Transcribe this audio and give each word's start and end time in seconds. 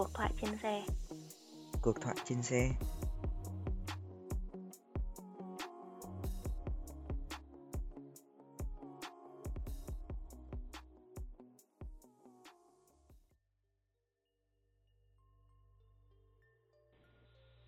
Cuộc 0.00 0.14
thoại 0.14 0.32
trên 0.40 0.56
xe. 0.62 0.82
Cuộc 1.82 2.00
thoại 2.00 2.16
trên 2.24 2.42
xe. 2.42 2.70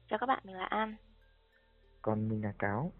Chào 0.08 0.18
các 0.18 0.26
bạn, 0.26 0.42
mình 0.44 0.56
là 0.56 0.64
An. 0.64 0.96
Còn 2.02 2.28
mình 2.28 2.44
là 2.44 2.52
Cáo. 2.58 2.92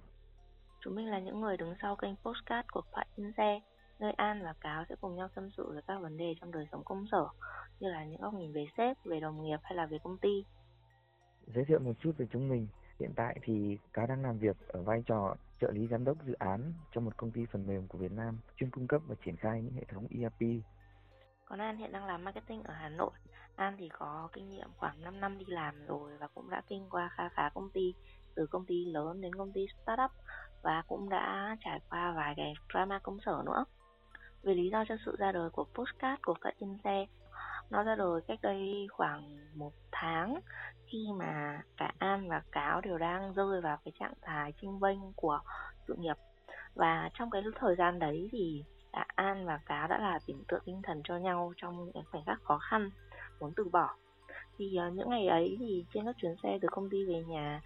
Chúng 0.81 0.95
mình 0.95 1.07
là 1.07 1.19
những 1.19 1.41
người 1.41 1.57
đứng 1.57 1.75
sau 1.83 1.97
kênh 1.97 2.17
Postcard 2.17 2.69
Cuộc 2.73 2.85
thoại 2.93 3.07
trên 3.17 3.33
xe 3.37 3.61
nơi 4.03 4.13
An 4.13 4.43
và 4.43 4.55
Cáo 4.61 4.85
sẽ 4.89 4.95
cùng 5.01 5.17
nhau 5.17 5.29
tâm 5.35 5.51
sự 5.57 5.73
về 5.75 5.81
các 5.87 5.99
vấn 6.01 6.17
đề 6.17 6.35
trong 6.41 6.53
đời 6.53 6.67
sống 6.73 6.85
công 6.85 7.07
sở 7.11 7.27
như 7.81 7.89
là 7.89 8.05
những 8.05 8.21
góc 8.21 8.35
nhìn 8.35 8.53
về 8.53 8.67
sếp, 8.77 8.97
về 9.05 9.21
đồng 9.21 9.43
nghiệp 9.43 9.59
hay 9.63 9.75
là 9.75 9.87
về 9.87 9.99
công 10.05 10.19
ty. 10.19 10.45
Giới 11.47 11.65
thiệu 11.65 11.79
một 11.79 11.93
chút 12.01 12.13
về 12.19 12.27
chúng 12.33 12.49
mình. 12.49 12.69
Hiện 13.01 13.13
tại 13.17 13.39
thì 13.43 13.79
Cáo 13.93 14.07
đang 14.07 14.23
làm 14.23 14.39
việc 14.39 14.57
ở 14.69 14.83
vai 14.83 15.03
trò 15.07 15.35
trợ 15.61 15.71
lý 15.71 15.87
giám 15.87 16.05
đốc 16.05 16.17
dự 16.27 16.33
án 16.33 16.73
cho 16.93 17.01
một 17.01 17.17
công 17.17 17.31
ty 17.31 17.47
phần 17.53 17.67
mềm 17.67 17.89
của 17.89 17.99
Việt 17.99 18.13
Nam 18.13 18.39
chuyên 18.57 18.71
cung 18.71 18.87
cấp 18.87 19.03
và 19.07 19.15
triển 19.25 19.37
khai 19.37 19.63
những 19.63 19.75
hệ 19.75 19.85
thống 19.85 20.07
ERP. 20.11 20.65
Còn 21.45 21.61
An 21.61 21.77
hiện 21.77 21.93
đang 21.93 22.07
làm 22.07 22.25
marketing 22.25 22.63
ở 22.63 22.75
Hà 22.75 22.89
Nội. 22.89 23.11
An 23.57 23.77
thì 23.79 23.89
có 23.89 24.29
kinh 24.33 24.51
nghiệm 24.51 24.69
khoảng 24.77 25.05
5 25.05 25.21
năm 25.21 25.39
đi 25.39 25.45
làm 25.49 25.87
rồi 25.87 26.17
và 26.19 26.29
cũng 26.35 26.51
đã 26.51 26.63
kinh 26.69 26.87
qua 26.91 27.11
khá 27.17 27.29
khá 27.29 27.51
công 27.55 27.71
ty 27.71 27.95
từ 28.35 28.47
công 28.47 28.67
ty 28.67 28.85
lớn 28.85 29.21
đến 29.21 29.35
công 29.35 29.53
ty 29.53 29.67
startup 29.83 30.11
và 30.63 30.83
cũng 30.89 31.09
đã 31.09 31.57
trải 31.61 31.81
qua 31.91 32.13
vài 32.17 32.35
cái 32.37 32.55
drama 32.73 32.99
công 32.99 33.19
sở 33.21 33.43
nữa 33.47 33.65
về 34.43 34.55
lý 34.55 34.71
do 34.71 34.85
cho 34.89 34.97
sự 35.07 35.17
ra 35.19 35.33
đời 35.33 35.51
của 35.51 35.65
postcard 35.65 36.23
của 36.23 36.35
tại 36.41 36.55
trên 36.61 36.79
xe. 36.85 37.07
Nó 37.71 37.83
ra 37.83 37.95
đời 37.95 38.21
cách 38.29 38.39
đây 38.43 38.87
khoảng 38.91 39.39
một 39.55 39.73
tháng 39.93 40.41
khi 40.87 41.09
mà 41.17 41.63
cả 41.77 41.93
An 41.99 42.29
và 42.29 42.43
Cáo 42.53 42.81
đều 42.81 42.99
đang 42.99 43.33
rơi 43.35 43.61
vào 43.61 43.79
cái 43.85 43.93
trạng 44.01 44.15
thái 44.23 44.53
trinh 44.61 44.79
vênh 44.79 45.13
của 45.17 45.41
sự 45.89 45.95
nghiệp. 45.99 46.17
Và 46.75 47.11
trong 47.15 47.31
cái 47.31 47.43
thời 47.55 47.77
gian 47.77 47.99
đấy 47.99 48.29
thì 48.33 48.65
cả 48.93 49.07
An 49.15 49.47
và 49.47 49.61
Cáo 49.67 49.89
đã 49.89 49.99
là 49.99 50.19
biểu 50.27 50.37
tượng 50.49 50.63
tinh 50.65 50.83
thần 50.83 51.01
cho 51.05 51.17
nhau 51.17 51.53
trong 51.57 51.85
những 51.85 52.05
khoảnh 52.11 52.25
khắc 52.27 52.43
khó 52.43 52.59
khăn 52.59 52.91
muốn 53.41 53.53
từ 53.57 53.65
bỏ. 53.73 53.95
Thì 54.59 54.79
uh, 54.89 54.93
những 54.93 55.11
ngày 55.11 55.27
ấy 55.27 55.57
thì 55.59 55.85
trên 55.95 56.05
các 56.05 56.17
chuyến 56.19 56.37
xe 56.43 56.59
từ 56.63 56.69
công 56.71 56.91
ty 56.91 57.05
về 57.05 57.25
nhà 57.25 57.61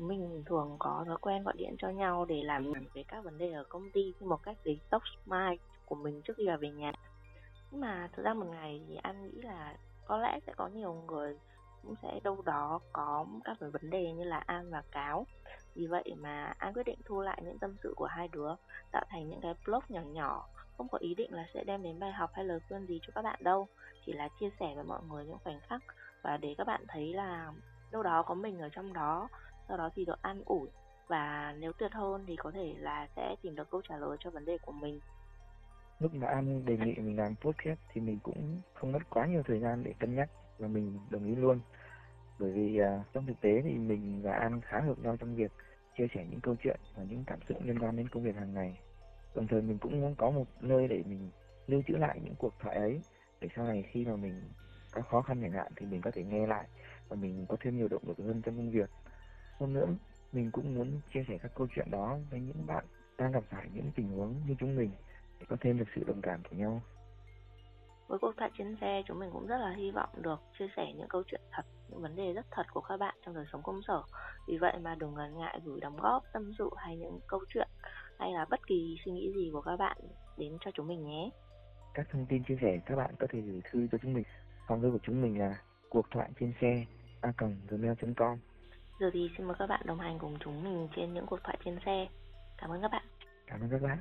mình 0.00 0.42
thường 0.46 0.76
có 0.78 1.04
thói 1.06 1.16
quen 1.20 1.42
gọi 1.42 1.54
điện 1.56 1.76
cho 1.78 1.88
nhau 1.88 2.24
để 2.24 2.42
làm 2.42 2.72
về 2.94 3.04
các 3.08 3.24
vấn 3.24 3.38
đề 3.38 3.52
ở 3.52 3.64
công 3.68 3.90
ty 3.90 4.14
một 4.20 4.42
cách 4.42 4.56
detox 4.64 5.02
mind 5.26 5.60
của 5.86 5.94
mình 5.94 6.22
trước 6.22 6.36
khi 6.36 6.44
là 6.44 6.56
về 6.56 6.70
nhà. 6.70 6.92
Nhưng 7.70 7.80
mà 7.80 8.08
thực 8.12 8.22
ra 8.22 8.34
một 8.34 8.46
ngày 8.50 8.82
thì 8.88 8.96
anh 9.02 9.24
nghĩ 9.24 9.40
là 9.42 9.76
có 10.06 10.18
lẽ 10.18 10.38
sẽ 10.46 10.52
có 10.56 10.68
nhiều 10.68 10.92
người 10.92 11.38
cũng 11.82 11.94
sẽ 12.02 12.20
đâu 12.24 12.42
đó 12.42 12.80
có 12.92 13.26
các 13.44 13.56
cái 13.60 13.70
vấn 13.70 13.90
đề 13.90 14.12
như 14.12 14.24
là 14.24 14.38
An 14.38 14.70
và 14.70 14.82
Cáo. 14.90 15.26
Vì 15.74 15.86
vậy 15.86 16.14
mà 16.18 16.54
An 16.58 16.74
quyết 16.74 16.86
định 16.86 16.98
thu 17.04 17.20
lại 17.20 17.40
những 17.44 17.58
tâm 17.58 17.76
sự 17.82 17.94
của 17.96 18.06
hai 18.06 18.28
đứa 18.28 18.54
Tạo 18.92 19.04
thành 19.08 19.28
những 19.28 19.40
cái 19.40 19.54
blog 19.66 19.82
nhỏ 19.88 20.00
nhỏ. 20.00 20.48
Không 20.76 20.88
có 20.88 20.98
ý 20.98 21.14
định 21.14 21.34
là 21.34 21.46
sẽ 21.54 21.64
đem 21.64 21.82
đến 21.82 21.98
bài 21.98 22.12
học 22.12 22.30
hay 22.34 22.44
lời 22.44 22.60
khuyên 22.68 22.86
gì 22.86 23.00
cho 23.02 23.12
các 23.14 23.22
bạn 23.22 23.38
đâu 23.42 23.68
Chỉ 24.06 24.12
là 24.12 24.28
chia 24.40 24.50
sẻ 24.60 24.72
với 24.74 24.84
mọi 24.84 25.00
người 25.08 25.24
những 25.24 25.38
khoảnh 25.44 25.60
khắc. 25.60 25.82
Và 26.22 26.36
để 26.36 26.54
các 26.58 26.66
bạn 26.66 26.84
thấy 26.88 27.14
là 27.14 27.52
đâu 27.90 28.02
đó 28.02 28.22
có 28.22 28.34
mình 28.34 28.58
ở 28.58 28.68
trong 28.68 28.92
đó 28.92 29.28
sau 29.70 29.76
đó 29.76 29.90
thì 29.94 30.04
được 30.04 30.22
an 30.22 30.42
ủi 30.44 30.68
Và 31.08 31.54
nếu 31.58 31.72
tuyệt 31.72 31.92
hơn 31.92 32.24
thì 32.26 32.36
có 32.36 32.50
thể 32.50 32.74
là 32.78 33.08
sẽ 33.16 33.36
tìm 33.42 33.54
được 33.54 33.70
câu 33.70 33.82
trả 33.88 33.96
lời 33.96 34.16
cho 34.20 34.30
vấn 34.30 34.44
đề 34.44 34.58
của 34.58 34.72
mình. 34.72 35.00
Lúc 35.98 36.14
mà 36.14 36.26
An 36.26 36.64
đề 36.64 36.76
nghị 36.76 36.94
mình 36.94 37.16
làm 37.16 37.34
podcast 37.36 37.78
thì 37.92 38.00
mình 38.00 38.18
cũng 38.22 38.60
không 38.74 38.92
mất 38.92 38.98
quá 39.10 39.26
nhiều 39.26 39.42
thời 39.46 39.60
gian 39.60 39.84
để 39.84 39.94
cân 39.98 40.14
nhắc 40.14 40.30
và 40.58 40.68
mình 40.68 40.98
đồng 41.10 41.26
ý 41.26 41.34
luôn. 41.34 41.60
Bởi 42.38 42.52
vì 42.52 42.80
uh, 42.80 43.06
trong 43.12 43.26
thực 43.26 43.40
tế 43.40 43.62
thì 43.64 43.74
mình 43.74 44.22
và 44.22 44.32
An 44.32 44.60
khá 44.60 44.80
hợp 44.80 44.98
nhau 44.98 45.16
trong 45.16 45.36
việc 45.36 45.52
chia 45.98 46.06
sẻ 46.14 46.26
những 46.30 46.40
câu 46.40 46.56
chuyện 46.62 46.80
và 46.96 47.04
những 47.04 47.24
cảm 47.26 47.38
xúc 47.48 47.58
liên 47.64 47.78
quan 47.78 47.96
đến 47.96 48.08
công 48.08 48.22
việc 48.22 48.36
hàng 48.36 48.54
ngày. 48.54 48.78
Đồng 49.34 49.46
thời 49.46 49.62
mình 49.62 49.78
cũng 49.78 50.00
muốn 50.00 50.14
có 50.14 50.30
một 50.30 50.46
nơi 50.60 50.88
để 50.88 51.02
mình 51.06 51.30
lưu 51.66 51.82
trữ 51.86 51.94
lại 51.94 52.20
những 52.24 52.34
cuộc 52.38 52.54
thoại 52.60 52.76
ấy 52.76 53.00
để 53.40 53.48
sau 53.56 53.64
này 53.64 53.84
khi 53.90 54.04
mà 54.04 54.16
mình 54.16 54.42
có 54.92 55.02
khó 55.02 55.22
khăn 55.22 55.40
chẳng 55.42 55.52
hạn 55.52 55.72
thì 55.76 55.86
mình 55.86 56.00
có 56.00 56.10
thể 56.10 56.24
nghe 56.24 56.46
lại 56.46 56.66
và 57.08 57.16
mình 57.16 57.46
có 57.48 57.56
thêm 57.60 57.76
nhiều 57.76 57.88
động 57.88 58.02
lực 58.06 58.18
hơn 58.18 58.42
trong 58.42 58.56
công 58.56 58.70
việc 58.70 58.90
hơn 59.60 59.72
nữa 59.72 59.86
mình 60.32 60.50
cũng 60.50 60.74
muốn 60.74 61.00
chia 61.14 61.24
sẻ 61.28 61.38
các 61.42 61.52
câu 61.54 61.66
chuyện 61.74 61.90
đó 61.90 62.18
với 62.30 62.40
những 62.40 62.66
bạn 62.66 62.84
đang 63.18 63.32
gặp 63.32 63.44
phải 63.50 63.68
những 63.74 63.90
tình 63.96 64.08
huống 64.08 64.34
như 64.46 64.54
chúng 64.60 64.76
mình 64.76 64.90
để 65.40 65.46
có 65.48 65.56
thêm 65.60 65.78
được 65.78 65.88
sự 65.94 66.04
đồng 66.06 66.20
cảm 66.22 66.42
của 66.50 66.56
nhau. 66.56 66.82
Với 68.08 68.18
cuộc 68.18 68.32
thoại 68.36 68.50
trên 68.58 68.76
xe 68.80 69.02
chúng 69.06 69.18
mình 69.18 69.30
cũng 69.32 69.46
rất 69.46 69.58
là 69.58 69.74
hy 69.76 69.90
vọng 69.90 70.08
được 70.16 70.40
chia 70.58 70.66
sẻ 70.76 70.92
những 70.96 71.08
câu 71.08 71.22
chuyện 71.26 71.40
thật 71.50 71.62
những 71.88 72.02
vấn 72.02 72.16
đề 72.16 72.32
rất 72.32 72.46
thật 72.50 72.66
của 72.72 72.80
các 72.80 72.96
bạn 72.96 73.14
trong 73.24 73.34
đời 73.34 73.44
sống 73.52 73.62
công 73.62 73.82
sở. 73.82 74.02
Vì 74.48 74.58
vậy 74.58 74.78
mà 74.82 74.94
đừng 74.94 75.14
ngần 75.14 75.38
ngại 75.38 75.60
gửi 75.64 75.80
đóng 75.80 75.96
góp 75.96 76.24
tâm 76.32 76.52
sự 76.58 76.70
hay 76.76 76.96
những 76.96 77.20
câu 77.26 77.40
chuyện 77.54 77.68
hay 78.18 78.32
là 78.32 78.46
bất 78.50 78.66
kỳ 78.66 78.96
suy 79.04 79.12
nghĩ 79.12 79.32
gì 79.36 79.50
của 79.52 79.62
các 79.62 79.76
bạn 79.76 79.96
đến 80.38 80.56
cho 80.60 80.70
chúng 80.74 80.88
mình 80.88 81.06
nhé. 81.06 81.30
Các 81.94 82.06
thông 82.12 82.26
tin 82.26 82.44
chia 82.44 82.56
sẻ 82.60 82.78
các 82.86 82.96
bạn 82.96 83.14
có 83.18 83.26
thể 83.30 83.40
gửi 83.40 83.60
thư 83.70 83.86
cho 83.92 83.98
chúng 84.02 84.14
mình. 84.14 84.24
Phòng 84.68 84.82
thư 84.82 84.90
của 84.90 84.98
chúng 85.02 85.22
mình 85.22 85.38
là 85.38 85.62
cuộc 85.88 86.06
thoại 86.10 86.30
trên 86.40 86.52
xe 86.60 86.84
a 87.20 87.32
gmail.com 87.68 88.38
giờ 89.00 89.10
thì 89.12 89.30
xin 89.36 89.46
mời 89.46 89.56
các 89.58 89.66
bạn 89.66 89.80
đồng 89.84 90.00
hành 90.00 90.18
cùng 90.18 90.36
chúng 90.44 90.64
mình 90.64 90.88
trên 90.96 91.14
những 91.14 91.26
cuộc 91.26 91.40
thoại 91.44 91.58
trên 91.64 91.78
xe. 91.86 92.08
Cảm 92.58 92.70
ơn 92.70 92.82
các 92.82 92.90
bạn. 92.90 93.02
Cảm 93.46 93.60
ơn 93.60 93.70
các 93.70 93.82
bạn. 93.82 93.98